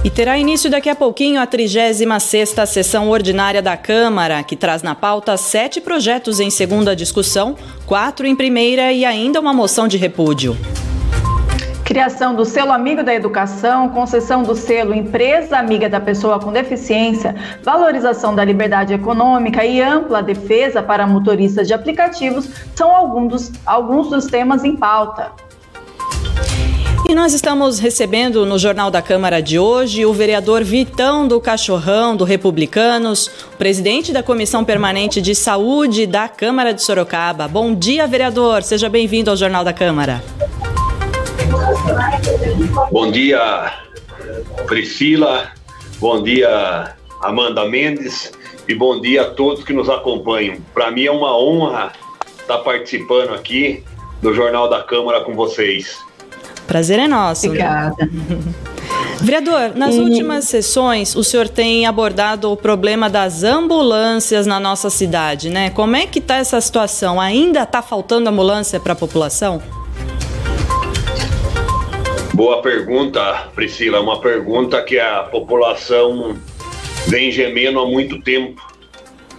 E 0.02 0.10
terá 0.10 0.40
início 0.40 0.72
daqui 0.72 0.90
a 0.90 0.96
pouquinho 0.96 1.42
a 1.42 1.46
36ª 1.46 2.66
sessão 2.66 3.10
ordinária 3.10 3.62
da 3.62 3.76
Câmara, 3.76 4.42
que 4.44 4.56
traz 4.56 4.82
na 4.82 4.96
pauta 4.96 5.36
sete 5.36 5.82
projetos 5.82 6.40
em 6.40 6.50
segunda 6.50 6.96
discussão, 6.96 7.58
quatro 7.86 8.26
em 8.26 8.36
primeira 8.36 8.94
e 8.94 9.04
ainda 9.04 9.42
uma 9.42 9.54
moção 9.54 9.90
de 9.90 9.98
repúdio. 9.98 10.56
Criação 11.90 12.36
do 12.36 12.46
selo 12.46 12.72
Amigo 12.72 13.02
da 13.02 13.16
Educação, 13.16 13.90
concessão 13.90 14.44
do 14.44 14.54
selo 14.54 14.94
Empresa 14.94 15.58
Amiga 15.58 15.90
da 15.90 16.00
Pessoa 16.00 16.40
com 16.40 16.52
Deficiência, 16.52 17.36
valorização 17.64 18.36
da 18.36 18.46
liberdade 18.46 18.94
econômica 18.94 19.66
e 19.66 19.82
ampla 19.82 20.22
defesa 20.22 20.84
para 20.84 21.08
motoristas 21.08 21.68
de 21.68 21.74
aplicativos 21.74 22.48
são 22.76 22.96
alguns 22.96 23.30
dos, 23.32 23.52
alguns 23.66 24.08
dos 24.08 24.28
temas 24.28 24.64
em 24.64 24.76
pauta. 24.76 25.32
E 27.10 27.16
nós 27.16 27.34
estamos 27.34 27.80
recebendo 27.80 28.46
no 28.46 28.60
Jornal 28.60 28.92
da 28.92 29.02
Câmara 29.02 29.42
de 29.42 29.58
hoje 29.58 30.06
o 30.06 30.14
vereador 30.14 30.64
Vitão 30.64 31.28
do 31.28 31.42
Cachorrão, 31.42 32.16
do 32.16 32.24
Republicanos, 32.24 33.32
presidente 33.58 34.14
da 34.14 34.22
Comissão 34.22 34.64
Permanente 34.64 35.20
de 35.20 35.34
Saúde 35.34 36.06
da 36.06 36.30
Câmara 36.30 36.72
de 36.72 36.84
Sorocaba. 36.84 37.48
Bom 37.48 37.74
dia, 37.74 38.06
vereador. 38.06 38.62
Seja 38.62 38.88
bem-vindo 38.88 39.32
ao 39.32 39.36
Jornal 39.36 39.64
da 39.64 39.74
Câmara. 39.74 40.22
Bom 42.92 43.12
dia, 43.12 43.74
Priscila. 44.68 45.52
Bom 46.00 46.24
dia, 46.24 46.96
Amanda 47.22 47.66
Mendes. 47.66 48.32
E 48.68 48.76
bom 48.76 49.02
dia 49.02 49.24
a 49.24 49.30
todos 49.32 49.64
que 49.64 49.74
nos 49.74 49.90
acompanham. 49.90 50.58
Para 50.74 50.92
mim 50.92 51.06
é 51.06 51.12
uma 51.12 51.38
honra 51.38 51.92
estar 52.40 52.60
participando 52.60 53.34
aqui 53.34 53.84
do 54.22 54.34
Jornal 54.34 54.70
da 54.70 54.84
Câmara 54.84 55.22
com 55.22 55.34
vocês. 55.34 55.98
Prazer 56.68 57.00
é 57.00 57.08
nosso. 57.08 57.48
Obrigada. 57.48 57.96
Vereador, 59.22 59.76
nas 59.76 59.96
e... 59.96 60.00
últimas 60.00 60.46
sessões 60.46 61.16
o 61.16 61.24
senhor 61.24 61.50
tem 61.50 61.86
abordado 61.86 62.52
o 62.52 62.56
problema 62.56 63.10
das 63.10 63.44
ambulâncias 63.44 64.46
na 64.46 64.60
nossa 64.60 64.90
cidade, 64.90 65.50
né? 65.50 65.72
Como 65.72 65.96
é 65.96 66.06
que 66.06 66.20
está 66.20 66.36
essa 66.36 66.62
situação? 66.62 67.20
Ainda 67.20 67.64
está 67.64 67.82
faltando 67.82 68.30
ambulância 68.30 68.80
para 68.80 68.94
a 68.94 68.96
população? 68.96 69.62
Boa 72.40 72.62
pergunta, 72.62 73.50
Priscila. 73.54 74.00
Uma 74.00 74.22
pergunta 74.22 74.82
que 74.82 74.98
a 74.98 75.24
população 75.24 76.38
vem 77.06 77.30
gemendo 77.34 77.82
há 77.82 77.86
muito 77.86 78.22
tempo, 78.22 78.66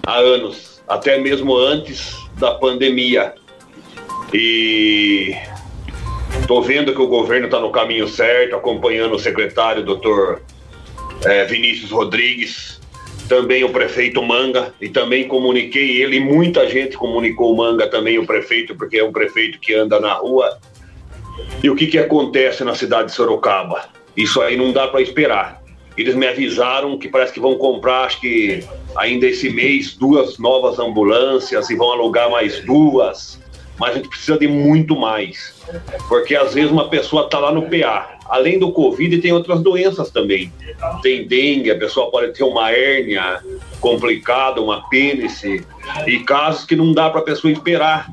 há 0.07 0.19
anos, 0.19 0.83
até 0.87 1.17
mesmo 1.17 1.57
antes 1.57 2.15
da 2.39 2.53
pandemia. 2.53 3.33
E 4.35 5.35
estou 6.43 6.61
vendo 6.61 6.93
que 6.93 7.01
o 7.01 7.07
governo 7.07 7.47
está 7.47 7.59
no 7.59 7.71
caminho 7.71 8.07
certo, 8.07 8.57
acompanhando 8.57 9.15
o 9.15 9.19
secretário, 9.19 9.83
doutor 9.83 10.43
é, 11.25 11.47
Vinícius 11.47 11.91
Rodrigues, 11.91 12.83
também 13.31 13.65
o 13.65 13.71
prefeito 13.71 14.23
Manga, 14.23 14.75
e 14.79 14.91
também 14.91 15.27
comuniquei 15.27 16.03
ele, 16.03 16.21
muita 16.21 16.69
gente 16.69 16.99
comunicou 16.99 17.55
o 17.55 17.57
Manga 17.57 17.89
também, 17.89 18.19
o 18.19 18.27
prefeito, 18.27 18.75
porque 18.75 18.99
é 18.99 19.05
um 19.05 19.11
prefeito 19.11 19.59
que 19.59 19.73
anda 19.73 19.99
na 19.99 20.13
rua 20.13 20.61
e 21.63 21.69
o 21.71 21.77
que, 21.77 21.87
que 21.87 21.99
acontece 21.99 22.65
na 22.65 22.75
cidade 22.75 23.09
de 23.09 23.13
Sorocaba? 23.13 23.89
Isso 24.17 24.41
aí 24.41 24.57
não 24.57 24.73
dá 24.73 24.89
para 24.89 25.03
esperar. 25.03 25.61
Eles 25.97 26.15
me 26.15 26.27
avisaram 26.27 26.97
que 26.99 27.09
parece 27.09 27.33
que 27.33 27.41
vão 27.41 27.57
comprar, 27.57 28.05
acho 28.05 28.21
que 28.21 28.65
ainda 28.97 29.27
esse 29.27 29.51
mês, 29.51 29.95
duas 29.95 30.39
novas 30.39 30.79
ambulâncias 30.79 31.69
e 31.69 31.77
vão 31.77 31.93
alugar 31.93 32.31
mais 32.31 32.61
duas. 32.65 33.41
Mas 33.79 33.91
a 33.91 33.95
gente 33.95 34.09
precisa 34.09 34.39
de 34.39 34.47
muito 34.47 34.97
mais. 34.97 35.55
Porque 36.09 36.37
às 36.37 36.55
vezes 36.55 36.71
uma 36.71 36.89
pessoa 36.89 37.25
está 37.25 37.39
lá 37.39 37.53
no 37.53 37.63
PA. 37.63 38.19
Além 38.29 38.59
do 38.59 38.73
Covid, 38.73 39.19
tem 39.19 39.33
outras 39.33 39.61
doenças 39.61 40.11
também. 40.11 40.53
Tem 41.03 41.27
dengue, 41.27 41.71
a 41.71 41.79
pessoa 41.79 42.11
pode 42.11 42.33
ter 42.33 42.45
uma 42.45 42.71
hérnia 42.71 43.43
complicada, 43.81 44.61
uma 44.61 44.89
pênice. 44.89 45.65
E 46.07 46.19
casos 46.21 46.65
que 46.65 46.77
não 46.77 46.93
dá 46.93 47.11
para 47.11 47.21
a 47.21 47.25
pessoa 47.25 47.51
esperar, 47.51 48.09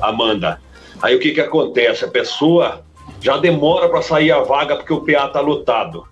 Amanda. 0.00 0.60
Aí 1.04 1.14
o 1.14 1.18
que, 1.18 1.32
que 1.32 1.40
acontece? 1.42 2.02
A 2.02 2.08
pessoa 2.08 2.82
já 3.20 3.36
demora 3.36 3.90
para 3.90 4.00
sair 4.00 4.32
a 4.32 4.40
vaga 4.40 4.74
porque 4.74 4.92
o 4.94 5.02
PA 5.02 5.26
está 5.26 5.38
lotado. 5.38 6.08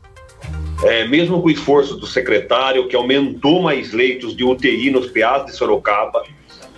É, 0.84 1.08
mesmo 1.08 1.40
com 1.40 1.48
o 1.48 1.50
esforço 1.50 1.96
do 1.96 2.06
secretário, 2.06 2.86
que 2.86 2.94
aumentou 2.94 3.62
mais 3.62 3.94
leitos 3.94 4.36
de 4.36 4.44
UTI 4.44 4.90
nos 4.90 5.06
PAs 5.06 5.46
de 5.46 5.52
Sorocaba, 5.56 6.22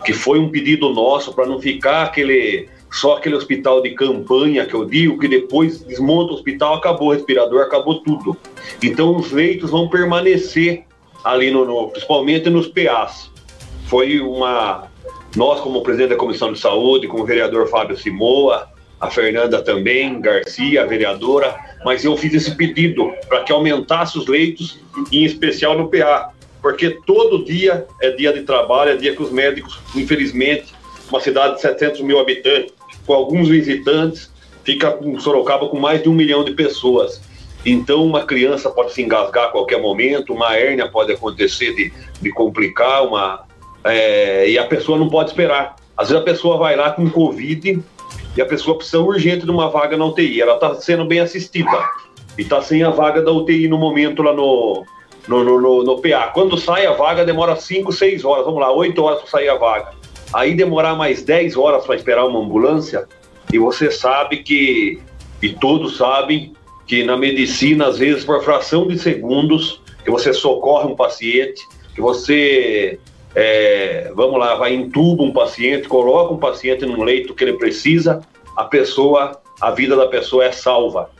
que 0.05 0.13
foi 0.13 0.39
um 0.39 0.49
pedido 0.49 0.91
nosso 0.91 1.35
para 1.35 1.45
não 1.45 1.61
ficar 1.61 2.05
aquele 2.05 2.69
só 2.89 3.17
aquele 3.17 3.35
hospital 3.35 3.83
de 3.83 3.91
campanha 3.97 4.65
que 4.65 4.75
eu 4.75 4.85
digo, 4.85 5.19
que 5.19 5.27
depois 5.27 5.83
desmonta 5.83 6.31
o 6.31 6.37
hospital, 6.37 6.75
acabou 6.75 7.09
o 7.09 7.13
respirador, 7.13 7.63
acabou 7.63 8.01
tudo. 8.01 8.37
Então 8.81 9.17
os 9.17 9.33
leitos 9.33 9.73
vão 9.73 9.89
permanecer 9.89 10.85
ali, 11.25 11.51
no, 11.51 11.65
no 11.65 11.89
principalmente 11.89 12.49
nos 12.49 12.69
PAs. 12.69 13.29
Foi 13.89 14.21
uma, 14.21 14.89
nós, 15.37 15.61
como 15.61 15.83
presidente 15.83 16.11
da 16.11 16.17
Comissão 16.17 16.53
de 16.53 16.59
Saúde, 16.59 17.09
como 17.09 17.25
vereador 17.25 17.69
Fábio 17.69 17.97
Simoa, 17.97 18.69
a 19.01 19.11
Fernanda 19.11 19.61
também, 19.61 20.21
Garcia, 20.21 20.83
a 20.83 20.87
vereadora, 20.87 21.57
mas 21.85 22.05
eu 22.05 22.17
fiz 22.17 22.33
esse 22.35 22.55
pedido 22.55 23.13
para 23.29 23.43
que 23.43 23.53
aumentasse 23.53 24.17
os 24.17 24.27
leitos, 24.27 24.79
em 25.13 25.25
especial 25.25 25.77
no 25.77 25.89
PA, 25.89 26.31
porque 26.63 26.99
todo 27.05 27.45
dia 27.45 27.87
é 28.01 28.11
dia 28.11 28.33
de 28.33 28.43
trabalho, 28.43 28.93
é 28.93 28.97
dia 28.97 29.15
que 29.15 29.23
os 29.23 29.31
médicos, 29.31 29.79
infelizmente, 29.95 30.73
uma 31.11 31.21
cidade 31.21 31.57
de 31.57 31.61
700 31.61 32.01
mil 32.01 32.19
habitantes, 32.19 32.73
com 33.05 33.13
alguns 33.13 33.49
visitantes, 33.49 34.33
fica 34.65 34.91
com 34.93 35.19
Sorocaba 35.21 35.69
com 35.69 35.79
mais 35.79 36.03
de 36.03 36.09
um 36.09 36.15
milhão 36.15 36.43
de 36.43 36.53
pessoas. 36.53 37.21
Então, 37.67 38.05
uma 38.07 38.25
criança 38.25 38.71
pode 38.71 38.93
se 38.93 39.03
engasgar 39.03 39.45
a 39.45 39.49
qualquer 39.49 39.81
momento, 39.81 40.33
uma 40.33 40.57
hérnia 40.57 40.89
pode 40.89 41.13
acontecer 41.13 41.75
de, 41.75 41.93
de 42.21 42.31
complicar, 42.31 43.07
uma, 43.07 43.45
é, 43.85 44.49
e 44.49 44.59
a 44.59 44.65
pessoa 44.65 44.99
não 44.99 45.09
pode 45.09 45.31
esperar. 45.31 45.77
Às 45.97 46.09
vezes 46.09 46.23
a 46.23 46.25
pessoa 46.25 46.57
vai 46.57 46.75
lá 46.75 46.91
com 46.91 47.09
Covid 47.09 47.83
e 48.37 48.43
a 48.43 48.47
pessoa 48.47 48.77
precisa 48.77 49.01
urgente 49.01 49.45
de 49.45 49.51
uma 49.51 49.71
vaga 49.71 49.97
na 49.97 50.05
UTI. 50.07 50.41
Ela 50.41 50.55
está 50.55 50.75
sendo 50.77 51.05
bem 51.05 51.21
assistida 51.21 51.71
e 52.37 52.43
está 52.43 52.61
sem 52.61 52.83
a 52.83 52.91
vaga 52.91 53.23
da 53.23 53.31
UTI 53.31 53.69
no 53.69 53.79
momento 53.79 54.23
lá 54.23 54.33
no, 54.33 54.85
no, 55.29 55.45
no, 55.45 55.61
no, 55.61 55.85
no 55.85 55.99
PA. 56.01 56.31
Quando 56.33 56.59
sai 56.59 56.87
a 56.87 56.93
vaga, 56.93 57.25
demora 57.25 57.57
5, 57.57 57.93
6 57.93 58.25
horas, 58.25 58.45
vamos 58.45 58.61
lá, 58.61 58.73
8 58.73 59.03
horas 59.03 59.21
para 59.21 59.31
sair 59.31 59.49
a 59.49 59.57
vaga. 59.57 59.93
Aí 60.33 60.55
demorar 60.55 60.97
mais 60.97 61.23
10 61.23 61.57
horas 61.57 61.85
para 61.85 61.95
esperar 61.95 62.27
uma 62.27 62.41
ambulância, 62.41 63.07
e 63.53 63.59
você 63.59 63.91
sabe 63.91 64.39
que, 64.39 65.01
e 65.41 65.51
todos 65.51 65.97
sabem, 65.97 66.53
que 66.87 67.05
na 67.05 67.17
medicina, 67.17 67.87
às 67.87 67.99
vezes, 67.99 68.25
por 68.25 68.43
fração 68.43 68.89
de 68.89 68.99
segundos, 68.99 69.81
que 70.05 70.11
você 70.11 70.33
socorre 70.33 70.91
um 70.91 70.97
paciente, 70.97 71.63
que 71.95 72.01
você 72.01 72.99
é, 73.35 74.13
vamos 74.15 74.39
lá, 74.39 74.55
vai 74.55 74.75
entuba 74.75 75.23
um 75.23 75.33
paciente, 75.33 75.89
coloca 75.89 76.33
um 76.33 76.39
paciente 76.39 76.87
num 76.87 77.03
leito 77.03 77.35
que 77.35 77.43
ele 77.43 77.55
precisa, 77.55 78.21
a 78.57 78.65
pessoa, 78.65 79.41
a 79.61 79.71
vida 79.73 79.97
da 79.97 80.07
pessoa 80.07 80.45
é 80.45 80.53
salva. 80.53 81.11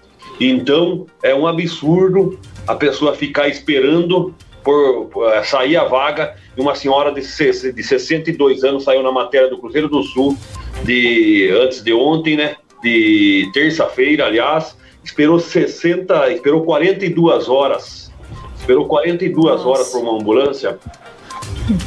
Então, 0.41 1.07
é 1.23 1.35
um 1.35 1.47
absurdo 1.47 2.39
a 2.67 2.75
pessoa 2.75 3.15
ficar 3.15 3.49
esperando 3.49 4.35
por, 4.63 5.07
por 5.07 5.33
é, 5.33 5.43
sair 5.43 5.77
a 5.77 5.85
vaga. 5.85 6.37
E 6.57 6.61
uma 6.61 6.75
senhora 6.75 7.13
de, 7.13 7.21
de 7.21 7.83
62 7.83 8.65
anos 8.65 8.85
saiu 8.85 9.03
na 9.03 9.13
matéria 9.13 9.49
do 9.49 9.59
Cruzeiro 9.59 9.89
do 9.89 10.03
Sul 10.03 10.37
de 10.85 11.51
antes 11.63 11.83
de 11.83 11.93
ontem, 11.93 12.37
né? 12.37 12.57
De 12.83 13.49
terça-feira, 13.53 14.27
aliás, 14.27 14.77
esperou 15.03 15.39
60, 15.39 16.33
esperou 16.33 16.63
42 16.63 17.49
horas. 17.49 18.13
Esperou 18.57 18.87
42 18.87 19.45
Nossa. 19.45 19.69
horas 19.69 19.91
por 19.91 20.01
uma 20.01 20.15
ambulância 20.15 20.79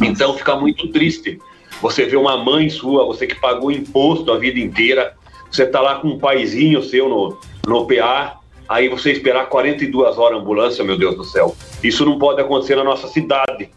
então 0.02 0.34
fica 0.34 0.56
muito 0.56 0.88
triste. 0.90 1.40
Você 1.82 2.06
vê 2.06 2.16
uma 2.16 2.38
mãe 2.38 2.70
sua, 2.70 3.06
você 3.06 3.28
que 3.28 3.36
pagou 3.36 3.72
imposto 3.72 4.32
a 4.32 4.38
vida 4.38 4.60
inteira, 4.60 5.16
você 5.52 5.66
tá 5.66 5.80
lá 5.80 5.96
com 5.96 6.10
um 6.10 6.20
paizinho 6.20 6.82
seu 6.82 7.08
no, 7.08 7.38
no 7.68 7.88
PA, 7.88 8.40
aí 8.68 8.90
você 8.90 9.12
esperar 9.12 9.48
42 9.48 10.18
horas 10.18 10.40
ambulância, 10.40 10.84
meu 10.84 10.98
Deus 10.98 11.16
do 11.16 11.24
céu. 11.24 11.56
Isso 11.84 12.06
não 12.06 12.18
pode 12.18 12.42
acontecer 12.42 12.76
na 12.76 12.84
nossa 12.84 13.08
cidade. 13.08 13.70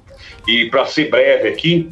E 0.48 0.66
para 0.70 0.86
ser 0.86 1.10
breve 1.10 1.48
aqui, 1.48 1.88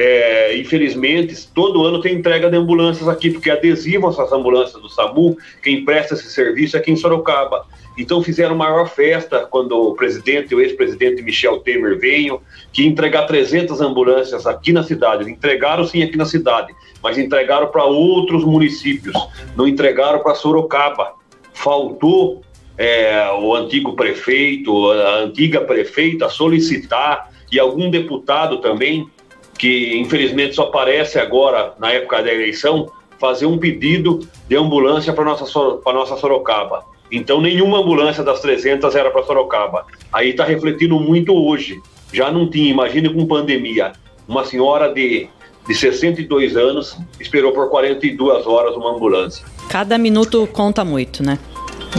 é, 0.00 0.56
infelizmente, 0.56 1.48
todo 1.52 1.84
ano 1.84 2.00
tem 2.00 2.14
entrega 2.14 2.48
de 2.48 2.56
ambulâncias 2.56 3.08
aqui, 3.08 3.32
porque 3.32 3.50
adesivam 3.50 4.10
essas 4.10 4.30
ambulâncias 4.32 4.80
do 4.80 4.88
SAMU, 4.88 5.36
quem 5.60 5.84
presta 5.84 6.14
esse 6.14 6.30
serviço 6.30 6.76
é 6.76 6.78
aqui 6.78 6.92
em 6.92 6.96
Sorocaba. 6.96 7.66
Então 7.98 8.22
fizeram 8.22 8.54
maior 8.54 8.88
festa 8.88 9.40
quando 9.50 9.72
o 9.72 9.96
presidente, 9.96 10.54
o 10.54 10.60
ex-presidente 10.60 11.20
Michel 11.20 11.58
Temer 11.58 11.98
veio, 11.98 12.40
que 12.72 12.86
entregar 12.86 13.26
300 13.26 13.80
ambulâncias 13.80 14.46
aqui 14.46 14.72
na 14.72 14.84
cidade. 14.84 15.28
Entregaram 15.28 15.84
sim 15.84 16.00
aqui 16.00 16.16
na 16.16 16.26
cidade, 16.26 16.72
mas 17.02 17.18
entregaram 17.18 17.66
para 17.66 17.82
outros 17.82 18.44
municípios, 18.44 19.16
não 19.56 19.66
entregaram 19.66 20.20
para 20.20 20.36
Sorocaba. 20.36 21.14
Faltou 21.52 22.44
é, 22.76 23.32
o 23.32 23.52
antigo 23.52 23.96
prefeito, 23.96 24.92
a 24.92 25.16
antiga 25.22 25.62
prefeita 25.62 26.28
solicitar 26.28 27.32
e 27.50 27.58
algum 27.58 27.90
deputado 27.90 28.58
também 28.58 29.10
que 29.58 29.98
infelizmente 29.98 30.54
só 30.54 30.64
aparece 30.64 31.18
agora 31.18 31.74
na 31.78 31.92
época 31.92 32.22
da 32.22 32.32
eleição, 32.32 32.90
fazer 33.18 33.46
um 33.46 33.58
pedido 33.58 34.20
de 34.48 34.56
ambulância 34.56 35.12
para 35.12 35.24
nossa 35.24 35.44
para 35.78 35.92
nossa 35.92 36.16
Sorocaba. 36.16 36.84
Então 37.10 37.40
nenhuma 37.40 37.80
ambulância 37.80 38.22
das 38.22 38.40
300 38.40 38.94
era 38.94 39.10
para 39.10 39.24
Sorocaba. 39.24 39.84
Aí 40.12 40.30
está 40.30 40.44
refletindo 40.44 40.98
muito 41.00 41.34
hoje. 41.34 41.80
Já 42.12 42.30
não 42.30 42.48
tinha, 42.48 42.70
imagine 42.70 43.12
com 43.12 43.26
pandemia, 43.26 43.92
uma 44.26 44.44
senhora 44.44 44.92
de 44.92 45.28
de 45.68 45.74
62 45.74 46.56
anos 46.56 46.96
esperou 47.20 47.52
por 47.52 47.68
42 47.68 48.46
horas 48.46 48.74
uma 48.74 48.94
ambulância. 48.94 49.44
Cada 49.68 49.98
minuto 49.98 50.48
conta 50.50 50.82
muito, 50.82 51.22
né? 51.22 51.38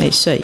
É 0.02 0.08
isso 0.08 0.32
aí. 0.32 0.42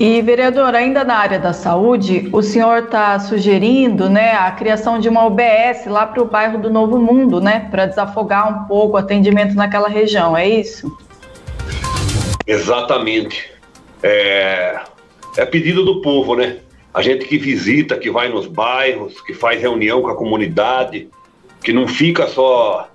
E, 0.00 0.22
vereador, 0.22 0.74
ainda 0.74 1.04
na 1.04 1.14
área 1.14 1.38
da 1.38 1.52
saúde, 1.52 2.26
o 2.32 2.40
senhor 2.40 2.84
está 2.84 3.18
sugerindo 3.18 4.08
né, 4.08 4.32
a 4.32 4.50
criação 4.50 4.98
de 4.98 5.10
uma 5.10 5.26
UBS 5.26 5.84
lá 5.84 6.06
para 6.06 6.22
o 6.22 6.24
bairro 6.24 6.58
do 6.58 6.70
Novo 6.70 6.98
Mundo, 6.98 7.38
né? 7.38 7.68
Para 7.70 7.84
desafogar 7.84 8.48
um 8.48 8.66
pouco 8.66 8.94
o 8.94 8.96
atendimento 8.96 9.54
naquela 9.54 9.90
região, 9.90 10.34
é 10.34 10.48
isso? 10.48 10.90
Exatamente. 12.46 13.50
É, 14.02 14.80
é 15.36 15.44
pedido 15.44 15.84
do 15.84 16.00
povo, 16.00 16.34
né? 16.34 16.56
A 16.94 17.02
gente 17.02 17.26
que 17.26 17.36
visita, 17.36 17.98
que 17.98 18.10
vai 18.10 18.30
nos 18.30 18.46
bairros, 18.46 19.20
que 19.20 19.34
faz 19.34 19.60
reunião 19.60 20.00
com 20.00 20.08
a 20.08 20.16
comunidade, 20.16 21.10
que 21.62 21.74
não 21.74 21.86
fica 21.86 22.26
só. 22.26 22.88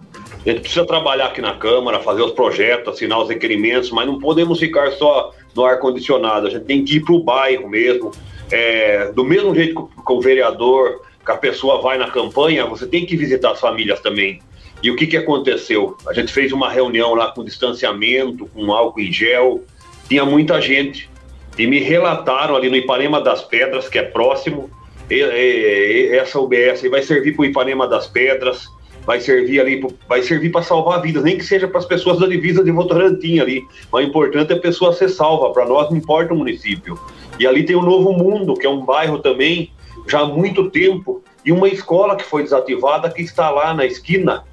A 0.44 0.50
gente 0.50 0.62
precisa 0.62 0.88
trabalhar 0.88 1.28
aqui 1.28 1.40
na 1.40 1.56
Câmara, 1.56 2.00
fazer 2.00 2.24
os 2.24 2.32
projetos, 2.32 2.96
assinar 2.96 3.20
os 3.20 3.30
requerimentos, 3.30 3.92
mas 3.92 4.08
não 4.08 4.18
podemos 4.18 4.58
ficar 4.60 4.90
só 4.94 5.32
no 5.56 5.64
ar-condicionado, 5.64 6.48
a 6.48 6.50
gente 6.50 6.66
tem 6.66 6.84
que 6.84 6.98
ir 6.98 7.00
para 7.02 7.14
o 7.14 7.24
bairro 7.24 7.70
mesmo. 7.70 8.12
É, 8.52 9.12
do 9.12 9.24
mesmo 9.24 9.56
jeito 9.56 9.90
que 10.06 10.14
o 10.14 10.22
vereador, 10.22 11.02
que 11.26 11.32
a 11.32 11.38
pessoa 11.38 11.82
vai 11.82 11.98
na 11.98 12.12
campanha, 12.12 12.66
você 12.66 12.86
tem 12.86 13.06
que 13.06 13.16
visitar 13.16 13.52
as 13.52 13.60
famílias 13.60 14.00
também. 14.00 14.42
E 14.84 14.92
o 14.92 14.96
que, 14.96 15.08
que 15.08 15.18
aconteceu? 15.18 15.98
A 16.08 16.14
gente 16.14 16.32
fez 16.32 16.52
uma 16.52 16.70
reunião 16.70 17.16
lá 17.16 17.32
com 17.32 17.44
distanciamento, 17.44 18.46
com 18.48 18.72
álcool 18.72 19.00
em 19.00 19.12
gel, 19.12 19.64
tinha 20.08 20.26
muita 20.26 20.62
gente. 20.62 21.10
E 21.58 21.66
me 21.66 21.80
relataram 21.80 22.56
ali 22.56 22.70
no 22.70 22.76
Ipanema 22.76 23.22
das 23.22 23.42
Pedras, 23.42 23.88
que 23.88 23.98
é 23.98 24.04
próximo, 24.04 24.70
e, 25.10 25.16
e, 25.16 26.10
e, 26.12 26.18
essa 26.18 26.40
UBS 26.40 26.82
vai 26.90 27.02
servir 27.02 27.34
para 27.34 27.44
o 27.44 27.46
Ipanema 27.46 27.88
das 27.88 28.08
Pedras, 28.08 28.68
vai 29.06 29.20
servir 29.20 29.60
ali, 29.60 29.82
vai 30.08 30.22
servir 30.24 30.52
para 30.52 30.64
salvar 30.64 31.02
vidas, 31.02 31.24
nem 31.24 31.38
que 31.38 31.46
seja 31.46 31.68
para 31.68 31.80
as 31.80 31.86
pessoas 31.86 32.20
da 32.20 32.28
divisa 32.28 32.64
de 32.64 32.72
Votorantim 32.72 33.40
ali. 33.40 33.64
Mas 33.92 34.04
o 34.04 34.08
importante 34.08 34.52
é 34.52 34.56
a 34.56 34.60
pessoa 34.60 34.94
ser 34.94 35.10
salva, 35.10 35.52
para 35.52 35.66
nós 35.66 35.90
não 35.90 35.98
importa 35.98 36.34
o 36.34 36.38
município. 36.38 37.00
E 37.40 37.46
ali 37.46 37.64
tem 37.64 37.76
o 37.76 37.82
Novo 37.82 38.14
Mundo, 38.14 38.56
que 38.56 38.66
é 38.66 38.70
um 38.70 38.84
bairro 38.84 39.20
também, 39.20 39.72
já 40.08 40.22
há 40.22 40.26
muito 40.26 40.70
tempo, 40.72 41.22
e 41.44 41.52
uma 41.52 41.68
escola 41.68 42.16
que 42.16 42.24
foi 42.24 42.44
desativada 42.44 43.10
que 43.10 43.22
está 43.22 43.50
lá 43.50 43.74
na 43.74 43.86
esquina 43.86 44.44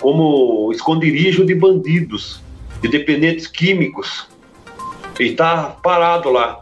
como 0.00 0.72
esconderijo 0.72 1.44
de 1.44 1.54
bandidos, 1.54 2.42
de 2.80 2.88
dependentes 2.88 3.46
químicos. 3.46 4.26
E 5.18 5.24
está 5.24 5.76
parado 5.82 6.30
lá. 6.30 6.60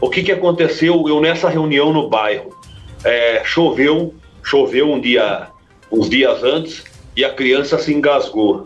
O 0.00 0.08
que, 0.08 0.22
que 0.22 0.32
aconteceu? 0.32 1.04
Eu 1.06 1.20
nessa 1.20 1.48
reunião 1.48 1.92
no 1.92 2.08
bairro, 2.08 2.56
é, 3.04 3.42
choveu, 3.44 4.14
choveu 4.42 4.90
um 4.90 4.98
dia 4.98 5.48
uns 5.90 6.08
dias 6.08 6.42
antes 6.42 6.84
e 7.16 7.24
a 7.24 7.32
criança 7.32 7.78
se 7.78 7.92
engasgou. 7.92 8.64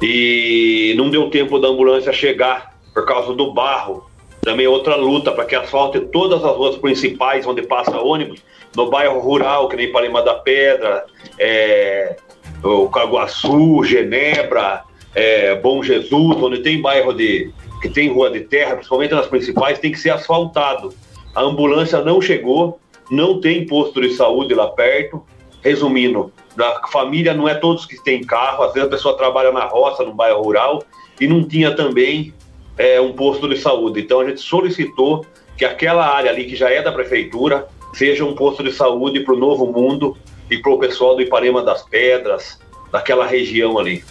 E 0.00 0.94
não 0.96 1.10
deu 1.10 1.30
tempo 1.30 1.58
da 1.58 1.68
ambulância 1.68 2.12
chegar 2.12 2.76
por 2.92 3.06
causa 3.06 3.32
do 3.34 3.52
barro. 3.52 4.10
Também 4.42 4.66
outra 4.66 4.96
luta 4.96 5.30
para 5.30 5.44
que 5.44 5.54
asfalte 5.54 6.00
todas 6.00 6.44
as 6.44 6.56
ruas 6.56 6.76
principais 6.76 7.46
onde 7.46 7.62
passa 7.62 8.00
ônibus, 8.00 8.42
no 8.76 8.90
bairro 8.90 9.20
rural, 9.20 9.68
que 9.68 9.76
nem 9.76 9.92
Palema 9.92 10.22
da 10.22 10.34
Pedra, 10.34 11.04
é, 11.38 12.16
o 12.62 12.88
Caguaçu, 12.88 13.84
Genebra, 13.84 14.82
é, 15.14 15.54
Bom 15.54 15.82
Jesus, 15.82 16.36
onde 16.42 16.58
tem 16.58 16.80
bairro 16.80 17.12
de 17.12 17.52
que 17.80 17.88
tem 17.88 18.08
rua 18.08 18.30
de 18.30 18.40
terra, 18.40 18.76
principalmente 18.76 19.12
nas 19.12 19.26
principais, 19.26 19.78
tem 19.78 19.90
que 19.90 19.98
ser 19.98 20.10
asfaltado. 20.10 20.94
A 21.34 21.42
ambulância 21.42 22.00
não 22.00 22.20
chegou, 22.20 22.78
não 23.10 23.40
tem 23.40 23.66
posto 23.66 24.00
de 24.00 24.14
saúde 24.14 24.54
lá 24.54 24.68
perto. 24.68 25.22
Resumindo, 25.62 26.32
da 26.56 26.80
família 26.88 27.32
não 27.34 27.48
é 27.48 27.54
todos 27.54 27.86
que 27.86 28.02
têm 28.02 28.22
carro, 28.22 28.64
às 28.64 28.72
vezes 28.72 28.88
a 28.88 28.90
pessoa 28.90 29.16
trabalha 29.16 29.52
na 29.52 29.64
roça, 29.64 30.02
no 30.02 30.12
bairro 30.12 30.42
rural, 30.42 30.82
e 31.20 31.26
não 31.26 31.44
tinha 31.44 31.74
também 31.74 32.34
é, 32.76 33.00
um 33.00 33.12
posto 33.12 33.48
de 33.48 33.56
saúde. 33.56 34.00
Então 34.00 34.20
a 34.20 34.26
gente 34.26 34.40
solicitou 34.40 35.24
que 35.56 35.64
aquela 35.64 36.06
área 36.06 36.30
ali, 36.30 36.44
que 36.44 36.56
já 36.56 36.70
é 36.70 36.82
da 36.82 36.92
prefeitura, 36.92 37.68
seja 37.92 38.24
um 38.24 38.34
posto 38.34 38.62
de 38.62 38.72
saúde 38.72 39.20
para 39.20 39.34
o 39.34 39.38
Novo 39.38 39.66
Mundo 39.66 40.16
e 40.50 40.58
para 40.58 40.72
o 40.72 40.78
pessoal 40.78 41.14
do 41.14 41.22
Ipanema 41.22 41.62
das 41.62 41.82
Pedras, 41.82 42.58
daquela 42.90 43.26
região 43.26 43.78
ali. 43.78 44.04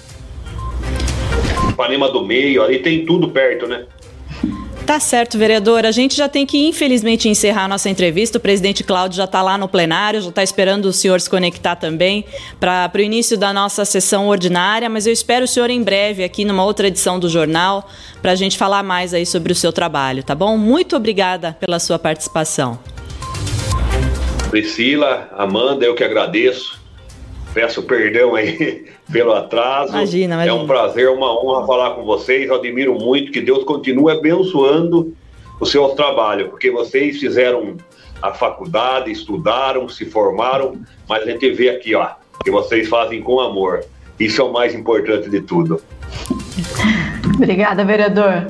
Ipanema 1.69 2.09
do 2.09 2.23
Meio, 2.23 2.63
ali 2.63 2.79
tem 2.79 3.05
tudo 3.05 3.29
perto, 3.29 3.67
né? 3.67 3.87
Tá 4.85 4.99
certo, 4.99 5.37
vereador. 5.37 5.85
A 5.85 5.91
gente 5.91 6.15
já 6.15 6.27
tem 6.27 6.45
que, 6.45 6.67
infelizmente, 6.67 7.29
encerrar 7.29 7.67
nossa 7.67 7.89
entrevista. 7.89 8.37
O 8.37 8.41
presidente 8.41 8.83
Cláudio 8.83 9.17
já 9.17 9.23
está 9.23 9.41
lá 9.41 9.57
no 9.57 9.67
plenário, 9.67 10.21
já 10.21 10.29
está 10.29 10.43
esperando 10.43 10.85
o 10.85 10.93
senhor 10.93 11.21
se 11.21 11.29
conectar 11.29 11.75
também 11.75 12.25
para 12.59 12.91
o 12.93 12.99
início 12.99 13.37
da 13.37 13.53
nossa 13.53 13.85
sessão 13.85 14.27
ordinária. 14.27 14.89
Mas 14.89 15.05
eu 15.05 15.13
espero 15.13 15.45
o 15.45 15.47
senhor 15.47 15.69
em 15.69 15.81
breve 15.81 16.23
aqui 16.23 16.43
numa 16.43 16.65
outra 16.65 16.87
edição 16.87 17.19
do 17.19 17.29
jornal 17.29 17.87
para 18.21 18.31
a 18.31 18.35
gente 18.35 18.57
falar 18.57 18.83
mais 18.83 19.13
aí 19.13 19.25
sobre 19.25 19.53
o 19.53 19.55
seu 19.55 19.71
trabalho, 19.71 20.23
tá 20.23 20.35
bom? 20.35 20.57
Muito 20.57 20.95
obrigada 20.95 21.55
pela 21.59 21.79
sua 21.79 21.97
participação. 21.97 22.77
Priscila, 24.49 25.29
Amanda, 25.37 25.85
eu 25.85 25.95
que 25.95 26.03
agradeço. 26.03 26.81
Peço 27.53 27.83
perdão 27.83 28.35
aí 28.35 28.85
pelo 29.11 29.33
atraso. 29.33 29.89
Imagina, 29.89 30.35
imagina. 30.35 30.57
É 30.57 30.59
um 30.59 30.65
prazer, 30.65 31.09
uma 31.09 31.39
honra 31.39 31.67
falar 31.67 31.91
com 31.91 32.03
vocês. 32.03 32.49
Eu 32.49 32.55
admiro 32.55 32.95
muito 32.95 33.31
que 33.31 33.41
Deus 33.41 33.63
continue 33.63 34.11
abençoando 34.11 35.13
o 35.59 35.65
seu 35.65 35.89
trabalho, 35.89 36.49
porque 36.49 36.71
vocês 36.71 37.19
fizeram 37.19 37.77
a 38.21 38.33
faculdade, 38.33 39.11
estudaram, 39.11 39.89
se 39.89 40.05
formaram, 40.05 40.79
mas 41.07 41.23
a 41.23 41.25
gente 41.25 41.51
vê 41.51 41.69
aqui, 41.69 41.95
ó, 41.95 42.07
que 42.43 42.51
vocês 42.51 42.87
fazem 42.87 43.21
com 43.21 43.39
amor. 43.39 43.83
Isso 44.19 44.41
é 44.41 44.43
o 44.43 44.51
mais 44.51 44.75
importante 44.75 45.29
de 45.29 45.41
tudo. 45.41 45.81
Obrigada, 47.35 47.83
vereador. 47.83 48.47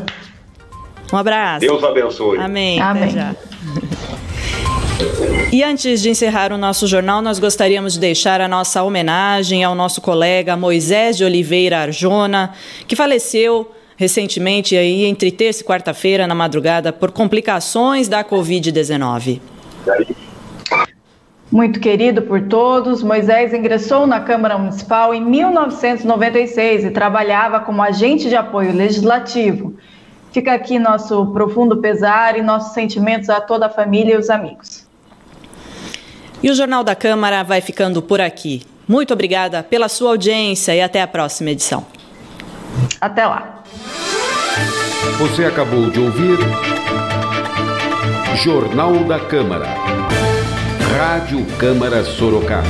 Um 1.12 1.18
abraço. 1.18 1.62
Deus 1.62 1.84
abençoe. 1.84 2.38
Amém. 2.38 2.82
Amém. 2.82 3.12
E 5.54 5.66
antes 5.66 6.02
de 6.02 6.10
encerrar 6.10 6.54
o 6.54 6.58
nosso 6.58 6.88
jornal, 6.88 7.22
nós 7.22 7.38
gostaríamos 7.38 7.92
de 7.92 8.00
deixar 8.00 8.40
a 8.40 8.48
nossa 8.48 8.82
homenagem 8.84 9.66
ao 9.66 9.76
nosso 9.76 10.00
colega 10.00 10.56
Moisés 10.56 11.18
de 11.18 11.26
Oliveira 11.26 11.80
Arjona, 11.80 12.54
que 12.88 12.96
faleceu 12.96 13.70
recentemente 13.98 14.78
aí 14.78 15.04
entre 15.04 15.30
terça 15.30 15.62
e 15.62 15.66
quarta-feira 15.66 16.26
na 16.26 16.34
madrugada 16.34 16.94
por 16.94 17.12
complicações 17.12 18.08
da 18.08 18.24
COVID-19. 18.24 19.42
Muito 21.52 21.82
querido 21.82 22.22
por 22.22 22.44
todos, 22.44 23.04
Moisés 23.04 23.54
ingressou 23.54 24.08
na 24.08 24.22
Câmara 24.22 24.58
Municipal 24.58 25.14
em 25.14 25.20
1996 25.20 26.86
e 26.86 26.92
trabalhava 26.92 27.60
como 27.60 27.84
agente 27.84 28.30
de 28.30 28.38
apoio 28.38 28.72
legislativo. 28.72 29.76
Fica 30.32 30.54
aqui 30.54 30.80
nosso 30.80 31.26
profundo 31.34 31.82
pesar 31.82 32.40
e 32.40 32.42
nossos 32.42 32.74
sentimentos 32.74 33.30
a 33.30 33.42
toda 33.42 33.66
a 33.66 33.70
família 33.70 34.14
e 34.14 34.18
os 34.18 34.30
amigos. 34.30 34.90
E 36.44 36.50
o 36.50 36.56
Jornal 36.56 36.84
da 36.84 36.96
Câmara 36.96 37.44
vai 37.44 37.62
ficando 37.62 38.02
por 38.02 38.20
aqui. 38.20 38.64
Muito 38.88 39.14
obrigada 39.14 39.64
pela 39.64 39.88
sua 39.88 40.10
audiência 40.10 40.76
e 40.76 40.82
até 40.82 41.02
a 41.02 41.08
próxima 41.08 41.52
edição. 41.52 41.86
Até 43.00 43.26
lá. 43.26 43.64
Você 45.20 45.46
acabou 45.46 45.90
de 45.90 46.00
ouvir 46.00 46.38
Jornal 48.44 49.04
da 49.04 49.20
Câmara. 49.20 49.68
Rádio 50.98 51.46
Câmara 51.58 52.04
Sorocaba. 52.04 52.68